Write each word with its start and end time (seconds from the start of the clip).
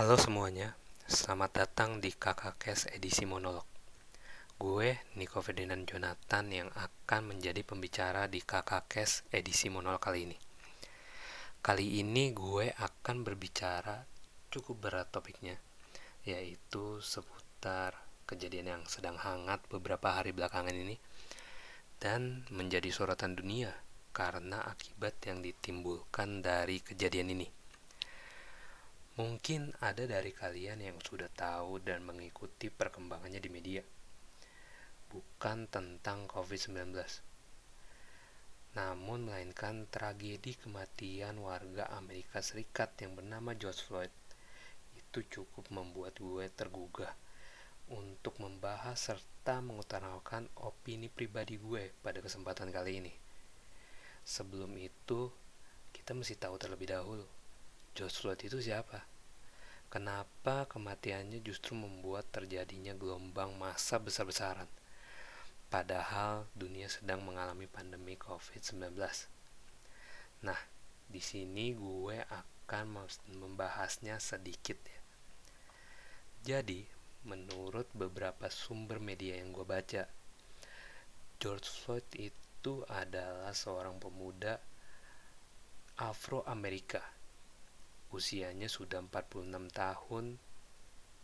Halo 0.00 0.16
semuanya, 0.16 0.80
selamat 1.04 1.60
datang 1.60 2.00
di 2.00 2.08
Kakak 2.08 2.56
Kes 2.56 2.88
edisi 2.88 3.28
monolog. 3.28 3.68
Gue 4.56 4.96
Niko 5.20 5.44
Ferdinand 5.44 5.84
Jonathan 5.84 6.48
yang 6.48 6.72
akan 6.72 7.36
menjadi 7.36 7.60
pembicara 7.60 8.24
di 8.24 8.40
Kakak 8.40 8.88
Kes 8.88 9.28
edisi 9.28 9.68
monolog 9.68 10.00
kali 10.00 10.24
ini. 10.24 10.40
Kali 11.60 12.00
ini 12.00 12.32
gue 12.32 12.72
akan 12.72 13.28
berbicara 13.28 14.08
cukup 14.48 14.88
berat 14.88 15.12
topiknya, 15.12 15.60
yaitu 16.24 17.04
seputar 17.04 17.92
kejadian 18.24 18.80
yang 18.80 18.82
sedang 18.88 19.20
hangat 19.20 19.60
beberapa 19.68 20.16
hari 20.16 20.32
belakangan 20.32 20.72
ini 20.72 20.96
dan 22.00 22.48
menjadi 22.48 22.88
sorotan 22.88 23.36
dunia 23.36 23.76
karena 24.16 24.64
akibat 24.64 25.20
yang 25.28 25.44
ditimbulkan 25.44 26.40
dari 26.40 26.80
kejadian 26.80 27.36
ini. 27.36 27.59
Mungkin 29.20 29.76
ada 29.84 30.08
dari 30.08 30.32
kalian 30.32 30.80
yang 30.80 30.96
sudah 30.96 31.28
tahu 31.28 31.76
dan 31.84 32.00
mengikuti 32.08 32.72
perkembangannya 32.72 33.36
di 33.36 33.52
media. 33.52 33.84
Bukan 35.12 35.68
tentang 35.68 36.24
COVID-19. 36.24 36.96
Namun 38.80 39.28
melainkan 39.28 39.84
tragedi 39.92 40.56
kematian 40.56 41.36
warga 41.36 41.92
Amerika 42.00 42.40
Serikat 42.40 42.96
yang 43.04 43.12
bernama 43.12 43.52
George 43.52 43.84
Floyd 43.84 44.14
itu 44.96 45.20
cukup 45.28 45.68
membuat 45.68 46.16
gue 46.16 46.48
tergugah 46.56 47.12
untuk 47.92 48.40
membahas 48.40 48.96
serta 48.96 49.60
mengutarakan 49.60 50.48
opini 50.64 51.12
pribadi 51.12 51.60
gue 51.60 51.92
pada 52.00 52.24
kesempatan 52.24 52.72
kali 52.72 53.04
ini. 53.04 53.12
Sebelum 54.24 54.72
itu, 54.80 55.28
kita 55.92 56.16
mesti 56.16 56.40
tahu 56.40 56.56
terlebih 56.56 56.96
dahulu 56.96 57.28
George 57.92 58.16
Floyd 58.16 58.40
itu 58.40 58.56
siapa? 58.64 59.09
Kenapa 59.90 60.70
kematiannya 60.70 61.42
justru 61.42 61.74
membuat 61.74 62.30
terjadinya 62.30 62.94
gelombang 62.94 63.58
massa 63.58 63.98
besar-besaran? 63.98 64.70
Padahal 65.66 66.46
dunia 66.54 66.86
sedang 66.86 67.26
mengalami 67.26 67.66
pandemi 67.66 68.14
COVID-19. 68.14 68.94
Nah, 70.46 70.60
di 71.10 71.18
sini 71.18 71.74
gue 71.74 72.22
akan 72.22 73.02
membahasnya 73.34 74.22
sedikit 74.22 74.78
ya. 74.78 75.00
Jadi, 76.54 76.86
menurut 77.26 77.90
beberapa 77.90 78.46
sumber 78.46 79.02
media 79.02 79.42
yang 79.42 79.50
gue 79.50 79.66
baca, 79.66 80.06
George 81.42 81.66
Floyd 81.66 82.06
itu 82.14 82.86
adalah 82.86 83.50
seorang 83.50 83.98
pemuda 83.98 84.62
Afro-Amerika 85.98 87.19
usianya 88.10 88.66
sudah 88.66 89.02
46 89.06 89.50
tahun 89.70 90.38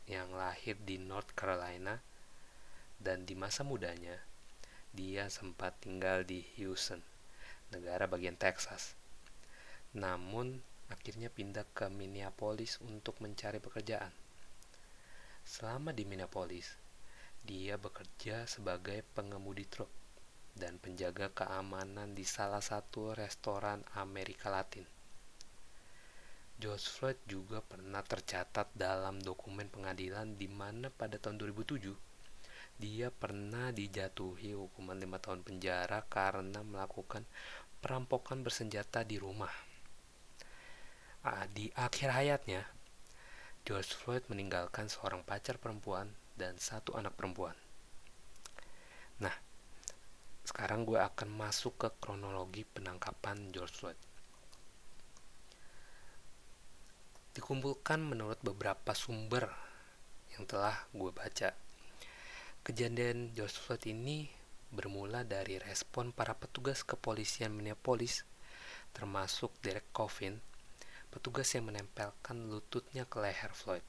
yang 0.07 0.31
lahir 0.39 0.79
di 0.79 1.03
North 1.03 1.35
Carolina 1.35 1.99
dan 3.03 3.27
di 3.27 3.35
masa 3.35 3.67
mudanya 3.67 4.17
dia 4.97 5.29
sempat 5.29 5.77
tinggal 5.85 6.25
di 6.25 6.41
Houston, 6.57 7.05
negara 7.69 8.09
bagian 8.09 8.39
Texas. 8.39 8.97
Namun 9.93 10.57
akhirnya 10.89 11.29
pindah 11.29 11.69
ke 11.77 11.93
Minneapolis 11.93 12.81
untuk 12.81 13.21
mencari 13.21 13.61
pekerjaan. 13.61 14.09
Selama 15.45 15.93
di 15.93 16.09
Minneapolis, 16.09 16.81
dia 17.45 17.77
bekerja 17.77 18.49
sebagai 18.49 19.05
pengemudi 19.13 19.69
truk 19.69 19.93
dan 20.57 20.81
penjaga 20.81 21.29
keamanan 21.37 22.17
di 22.17 22.25
salah 22.25 22.65
satu 22.65 23.13
restoran 23.13 23.85
Amerika 24.01 24.49
Latin. 24.49 24.96
George 26.57 26.89
Floyd 26.89 27.21
juga 27.29 27.61
pernah 27.61 28.01
tercatat 28.01 28.73
dalam 28.73 29.21
dokumen 29.21 29.69
pengadilan 29.69 30.41
di 30.41 30.49
mana 30.49 30.89
pada 30.89 31.21
tahun 31.21 31.37
2007 31.53 32.07
dia 32.77 33.09
pernah 33.09 33.73
dijatuhi 33.73 34.53
hukuman 34.53 35.01
lima 35.01 35.17
tahun 35.17 35.41
penjara 35.41 36.05
karena 36.13 36.61
melakukan 36.61 37.25
perampokan 37.81 38.45
bersenjata 38.45 39.01
di 39.01 39.17
rumah. 39.17 39.49
Di 41.57 41.73
akhir 41.73 42.13
hayatnya, 42.13 42.69
George 43.65 43.97
Floyd 43.97 44.29
meninggalkan 44.29 44.93
seorang 44.93 45.25
pacar 45.25 45.57
perempuan 45.57 46.13
dan 46.37 46.61
satu 46.61 46.95
anak 47.01 47.17
perempuan. 47.17 47.57
Nah, 49.25 49.33
sekarang 50.45 50.85
gue 50.85 51.01
akan 51.01 51.33
masuk 51.33 51.81
ke 51.81 51.89
kronologi 51.97 52.69
penangkapan 52.69 53.51
George 53.57 53.73
Floyd. 53.73 53.99
Dikumpulkan 57.37 58.01
menurut 58.01 58.41
beberapa 58.41 58.97
sumber 58.97 59.53
yang 60.33 60.49
telah 60.49 60.89
gue 60.97 61.13
baca. 61.13 61.53
Kejadian 62.65 63.37
George 63.37 63.61
Floyd 63.61 63.85
ini 63.93 64.25
bermula 64.73 65.21
dari 65.21 65.61
respon 65.61 66.17
para 66.17 66.33
petugas 66.33 66.81
kepolisian 66.81 67.53
Minneapolis, 67.53 68.25
termasuk 68.97 69.53
Derek 69.61 69.93
Coffin, 69.93 70.41
petugas 71.13 71.53
yang 71.53 71.69
menempelkan 71.69 72.49
lututnya 72.49 73.05
ke 73.05 73.21
leher 73.21 73.53
Floyd. 73.53 73.85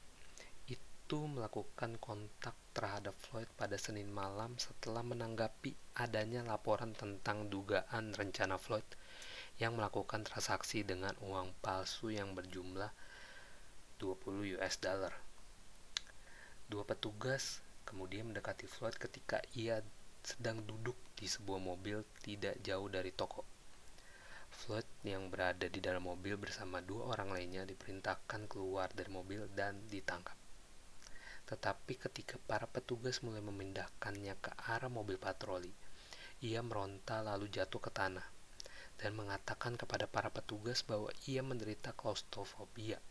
Itu 0.67 1.31
melakukan 1.31 1.95
kontak 2.03 2.53
terhadap 2.75 3.15
Floyd 3.15 3.47
pada 3.55 3.79
Senin 3.79 4.11
malam 4.11 4.59
setelah 4.59 5.07
menanggapi 5.07 5.71
adanya 5.95 6.43
laporan 6.43 6.91
tentang 6.91 7.47
dugaan 7.47 8.11
rencana 8.11 8.59
Floyd 8.59 8.85
yang 9.55 9.79
melakukan 9.79 10.27
transaksi 10.27 10.83
dengan 10.83 11.15
uang 11.23 11.55
palsu 11.63 12.11
yang 12.11 12.35
berjumlah 12.35 13.06
20 13.97 14.61
US 14.61 14.77
dollar. 14.77 15.09
Dua 16.69 16.85
petugas 16.85 17.65
kemudian 17.81 18.29
mendekati 18.29 18.69
Floyd 18.69 18.93
ketika 18.93 19.41
ia 19.57 19.81
sedang 20.21 20.61
duduk 20.61 20.93
di 21.17 21.25
sebuah 21.25 21.57
mobil 21.57 22.05
tidak 22.21 22.61
jauh 22.61 22.85
dari 22.93 23.09
toko. 23.09 23.41
Floyd 24.53 24.85
yang 25.01 25.33
berada 25.33 25.65
di 25.65 25.81
dalam 25.81 26.05
mobil 26.05 26.37
bersama 26.37 26.77
dua 26.77 27.09
orang 27.17 27.33
lainnya 27.33 27.65
diperintahkan 27.65 28.45
keluar 28.45 28.93
dari 28.93 29.09
mobil 29.09 29.49
dan 29.57 29.81
ditangkap. 29.89 30.37
Tetapi 31.49 31.93
ketika 31.97 32.37
para 32.45 32.69
petugas 32.69 33.25
mulai 33.25 33.41
memindahkannya 33.41 34.37
ke 34.37 34.51
arah 34.69 34.93
mobil 34.93 35.17
patroli, 35.17 35.73
ia 36.45 36.61
meronta 36.61 37.25
lalu 37.25 37.49
jatuh 37.49 37.81
ke 37.81 37.89
tanah 37.89 38.27
dan 39.01 39.17
mengatakan 39.17 39.73
kepada 39.73 40.05
para 40.05 40.29
petugas 40.29 40.85
bahwa 40.85 41.09
ia 41.25 41.41
menderita 41.41 41.97
klaustrofobia 41.97 43.01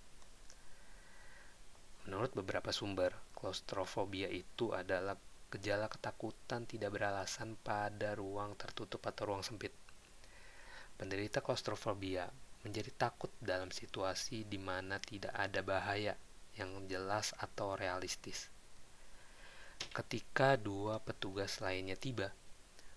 beberapa 2.36 2.68
sumber, 2.68 3.16
klaustrofobia 3.32 4.28
itu 4.28 4.76
adalah 4.76 5.16
gejala 5.48 5.88
ketakutan 5.88 6.68
tidak 6.68 6.92
beralasan 6.92 7.56
pada 7.56 8.12
ruang 8.12 8.52
tertutup 8.60 9.00
atau 9.08 9.32
ruang 9.32 9.40
sempit. 9.40 9.72
Penderita 11.00 11.40
klaustrofobia 11.40 12.28
menjadi 12.60 12.92
takut 12.92 13.32
dalam 13.40 13.72
situasi 13.72 14.44
di 14.44 14.60
mana 14.60 15.00
tidak 15.00 15.32
ada 15.32 15.64
bahaya 15.64 16.12
yang 16.60 16.84
jelas 16.90 17.32
atau 17.40 17.76
realistis. 17.76 18.52
Ketika 19.92 20.56
dua 20.56 21.00
petugas 21.00 21.60
lainnya 21.60 21.96
tiba, 21.96 22.32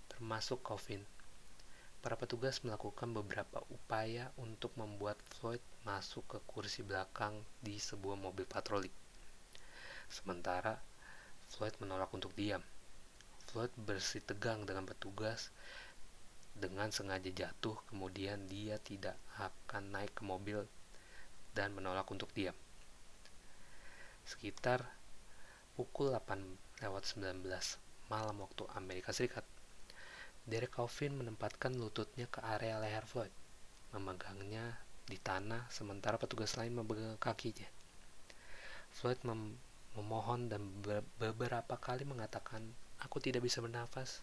termasuk 0.08 0.64
Coffin, 0.64 1.04
para 2.00 2.16
petugas 2.16 2.64
melakukan 2.64 3.12
beberapa 3.12 3.60
upaya 3.68 4.32
untuk 4.40 4.72
membuat 4.80 5.20
Floyd 5.36 5.60
masuk 5.84 6.24
ke 6.28 6.40
kursi 6.48 6.84
belakang 6.84 7.36
di 7.60 7.76
sebuah 7.76 8.16
mobil 8.16 8.48
patroli. 8.48 9.09
Sementara 10.10 10.82
Floyd 11.50 11.78
menolak 11.82 12.10
untuk 12.14 12.34
diam. 12.34 12.62
Floyd 13.50 13.74
bersih 13.78 14.22
tegang 14.22 14.66
dengan 14.66 14.86
petugas 14.86 15.54
dengan 16.60 16.92
sengaja 16.92 17.32
jatuh, 17.32 17.80
kemudian 17.88 18.46
dia 18.52 18.76
tidak 18.84 19.16
akan 19.40 19.96
naik 19.96 20.12
ke 20.12 20.28
mobil 20.28 20.68
dan 21.56 21.72
menolak 21.72 22.06
untuk 22.12 22.30
diam. 22.36 22.54
Sekitar 24.28 24.86
pukul 25.74 26.12
8 26.12 26.84
lewat 26.84 27.04
19 27.16 27.48
malam 28.12 28.36
waktu 28.44 28.68
Amerika 28.76 29.16
Serikat, 29.16 29.48
Derek 30.50 30.76
Chauvin 30.76 31.14
menempatkan 31.14 31.78
lututnya 31.78 32.26
ke 32.28 32.42
area 32.42 32.82
leher 32.82 33.06
Floyd, 33.06 33.32
memegangnya 33.94 34.82
di 35.10 35.18
tanah 35.18 35.70
sementara 35.74 36.18
petugas 36.22 36.54
lain 36.58 36.74
memegang 36.78 37.18
kakinya. 37.18 37.66
Floyd 38.94 39.22
mem 39.26 39.69
memohon 39.98 40.52
dan 40.52 40.62
beberapa 41.18 41.76
kali 41.80 42.06
mengatakan, 42.06 42.62
"Aku 43.02 43.18
tidak 43.18 43.42
bisa 43.46 43.64
bernafas, 43.64 44.22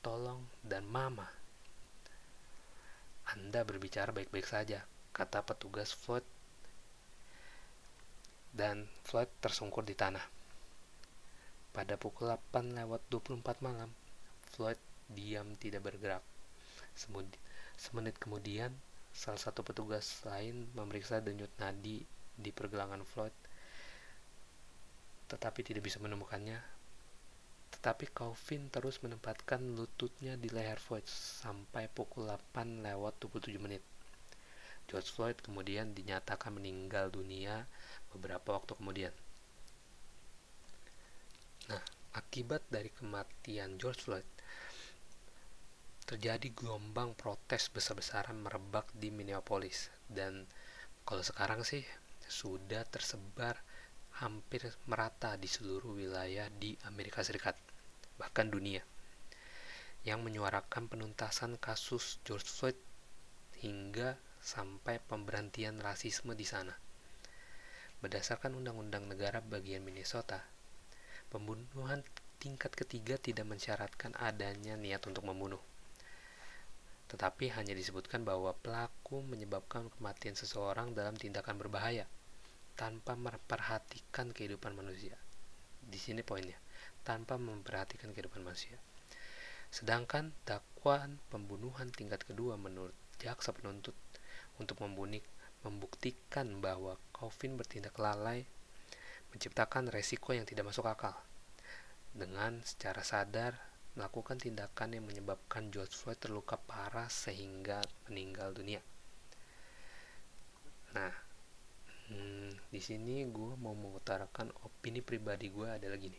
tolong," 0.00 0.48
dan 0.64 0.88
"Mama." 0.88 1.28
Anda 3.28 3.64
berbicara 3.64 4.12
baik-baik 4.12 4.44
saja, 4.44 4.84
kata 5.12 5.44
petugas 5.44 5.92
Floyd. 5.96 6.24
Dan 8.54 8.86
Floyd 9.02 9.28
tersungkur 9.40 9.82
di 9.82 9.96
tanah. 9.96 10.22
Pada 11.74 11.98
pukul 11.98 12.30
8 12.30 12.70
lewat 12.76 13.02
24 13.10 13.64
malam, 13.64 13.90
Floyd 14.54 14.78
diam 15.10 15.58
tidak 15.58 15.82
bergerak. 15.90 16.22
Semenit 17.74 18.14
kemudian, 18.20 18.70
salah 19.10 19.42
satu 19.42 19.66
petugas 19.66 20.22
lain 20.22 20.70
memeriksa 20.78 21.18
denyut 21.18 21.50
nadi 21.58 22.06
di 22.38 22.50
pergelangan 22.54 23.02
Floyd 23.02 23.34
tetapi 25.34 25.66
tidak 25.66 25.82
bisa 25.82 25.98
menemukannya. 25.98 26.62
Tetapi 27.74 28.14
Calvin 28.14 28.70
terus 28.70 29.02
menempatkan 29.02 29.74
lututnya 29.74 30.38
di 30.38 30.46
leher 30.46 30.78
Floyd 30.78 31.02
sampai 31.10 31.90
pukul 31.90 32.30
8 32.30 32.86
lewat 32.86 33.18
27 33.18 33.58
menit. 33.58 33.82
George 34.86 35.10
Floyd 35.10 35.38
kemudian 35.42 35.90
dinyatakan 35.90 36.54
meninggal 36.54 37.10
dunia 37.10 37.66
beberapa 38.14 38.54
waktu 38.54 38.78
kemudian. 38.78 39.14
Nah, 41.66 41.82
akibat 42.14 42.62
dari 42.70 42.94
kematian 42.94 43.80
George 43.80 44.06
Floyd, 44.06 44.28
terjadi 46.04 46.52
gelombang 46.52 47.16
protes 47.16 47.72
besar-besaran 47.72 48.36
merebak 48.36 48.86
di 48.92 49.08
Minneapolis 49.08 49.88
dan 50.12 50.44
kalau 51.08 51.24
sekarang 51.24 51.64
sih 51.64 51.80
sudah 52.28 52.84
tersebar 52.88 53.56
hampir 54.22 54.62
merata 54.86 55.34
di 55.34 55.50
seluruh 55.50 55.98
wilayah 55.98 56.46
di 56.46 56.78
Amerika 56.86 57.26
Serikat, 57.26 57.58
bahkan 58.14 58.46
dunia, 58.46 58.78
yang 60.06 60.22
menyuarakan 60.22 60.86
penuntasan 60.86 61.58
kasus 61.58 62.22
George 62.22 62.46
Floyd 62.46 62.78
hingga 63.58 64.14
sampai 64.38 65.02
pemberhentian 65.02 65.82
rasisme 65.82 66.38
di 66.38 66.46
sana. 66.46 66.78
Berdasarkan 67.98 68.54
Undang-Undang 68.54 69.10
Negara 69.10 69.42
bagian 69.42 69.82
Minnesota, 69.82 70.46
pembunuhan 71.32 72.06
tingkat 72.38 72.70
ketiga 72.76 73.18
tidak 73.18 73.50
mensyaratkan 73.50 74.14
adanya 74.14 74.78
niat 74.78 75.02
untuk 75.10 75.26
membunuh. 75.26 75.62
Tetapi 77.10 77.50
hanya 77.50 77.74
disebutkan 77.74 78.22
bahwa 78.22 78.54
pelaku 78.62 79.26
menyebabkan 79.26 79.90
kematian 79.98 80.38
seseorang 80.38 80.94
dalam 80.94 81.18
tindakan 81.18 81.58
berbahaya 81.58 82.06
tanpa 82.74 83.14
memperhatikan 83.14 84.34
kehidupan 84.34 84.74
manusia. 84.74 85.14
Di 85.84 85.98
sini 85.98 86.26
poinnya, 86.26 86.58
tanpa 87.06 87.38
memperhatikan 87.38 88.10
kehidupan 88.10 88.42
manusia. 88.42 88.78
Sedangkan 89.70 90.30
dakwaan 90.46 91.18
pembunuhan 91.30 91.90
tingkat 91.90 92.22
kedua 92.22 92.54
menurut 92.54 92.94
jaksa 93.18 93.54
penuntut 93.54 93.94
untuk 94.58 94.78
membunik, 94.82 95.22
membuktikan 95.66 96.62
bahwa 96.62 97.00
Calvin 97.10 97.56
bertindak 97.56 97.96
lalai 97.98 98.46
menciptakan 99.34 99.90
resiko 99.90 100.30
yang 100.30 100.46
tidak 100.46 100.70
masuk 100.70 100.86
akal 100.86 101.16
dengan 102.14 102.62
secara 102.62 103.02
sadar 103.02 103.58
melakukan 103.98 104.38
tindakan 104.38 104.94
yang 104.94 105.06
menyebabkan 105.06 105.70
George 105.74 105.94
Floyd 105.94 106.18
terluka 106.18 106.54
parah 106.58 107.10
sehingga 107.10 107.82
meninggal 108.06 108.54
dunia. 108.54 108.82
Nah, 110.94 111.10
hmm, 112.10 112.68
di 112.68 112.80
sini 112.82 113.24
gue 113.28 113.52
mau 113.60 113.72
mengutarakan 113.72 114.52
opini 114.66 115.00
pribadi 115.00 115.48
gue 115.48 115.68
adalah 115.68 115.96
gini. 115.96 116.18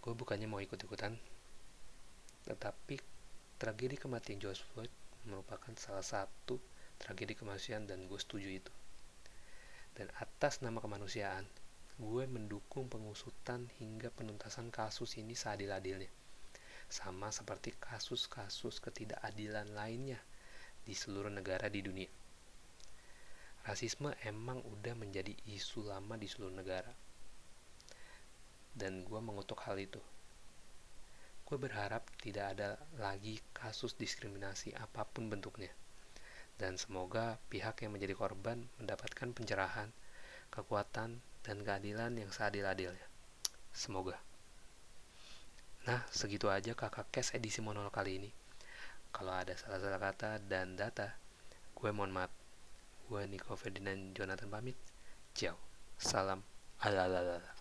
Gue 0.00 0.12
bukannya 0.16 0.48
mau 0.48 0.60
ikut-ikutan, 0.64 1.12
tetapi 2.48 2.96
tragedi 3.60 4.00
kematian 4.00 4.40
George 4.40 4.64
Floyd 4.72 4.92
merupakan 5.28 5.72
salah 5.76 6.04
satu 6.04 6.56
tragedi 6.96 7.36
kemanusiaan 7.36 7.84
dan 7.84 8.08
gue 8.08 8.16
setuju 8.16 8.48
itu. 8.48 8.72
Dan 9.92 10.08
atas 10.16 10.64
nama 10.64 10.80
kemanusiaan, 10.80 11.44
gue 12.00 12.24
mendukung 12.24 12.88
pengusutan 12.88 13.68
hingga 13.76 14.08
penuntasan 14.08 14.72
kasus 14.72 15.20
ini 15.20 15.36
seadil-adilnya. 15.36 16.08
Sama 16.88 17.28
seperti 17.28 17.76
kasus-kasus 17.76 18.80
ketidakadilan 18.80 19.76
lainnya 19.76 20.16
di 20.80 20.96
seluruh 20.96 21.28
negara 21.28 21.68
di 21.68 21.84
dunia. 21.84 22.08
Rasisme 23.60 24.16
emang 24.24 24.64
udah 24.64 24.96
menjadi 24.96 25.36
isu 25.48 25.84
lama 25.84 26.16
di 26.16 26.24
seluruh 26.24 26.56
negara. 26.56 26.92
Dan 28.72 29.04
gue 29.04 29.20
mengutuk 29.20 29.60
hal 29.68 29.76
itu. 29.76 30.00
Gue 31.44 31.58
berharap 31.58 32.06
tidak 32.22 32.56
ada 32.56 32.78
lagi 32.96 33.42
kasus 33.52 33.98
diskriminasi 33.98 34.72
apa 34.78 35.04
pun 35.04 35.28
bentuknya. 35.28 35.68
Dan 36.56 36.80
semoga 36.80 37.36
pihak 37.52 37.84
yang 37.84 37.92
menjadi 37.92 38.14
korban 38.16 38.64
mendapatkan 38.78 39.32
pencerahan, 39.32 39.90
kekuatan, 40.52 41.20
dan 41.40 41.56
keadilan 41.64 42.16
yang 42.16 42.30
seadil-adilnya. 42.32 43.06
Semoga. 43.72 44.20
Nah, 45.88 46.04
segitu 46.12 46.52
aja 46.52 46.76
kakak 46.76 47.08
kes 47.08 47.32
edisi 47.32 47.64
monolog 47.64 47.92
kali 47.92 48.20
ini. 48.20 48.30
Kalau 49.10 49.32
ada 49.34 49.56
salah-salah 49.56 49.98
kata 49.98 50.38
dan 50.44 50.76
data, 50.76 51.16
gue 51.74 51.90
mohon 51.90 52.12
maaf. 52.12 52.39
Gue 53.10 53.26
Niko 53.26 53.58
Ferdinand 53.58 54.14
Jonathan 54.14 54.46
pamit. 54.46 54.78
Ciao. 55.34 55.58
Salam. 55.98 56.46
Alalala. 56.78 57.59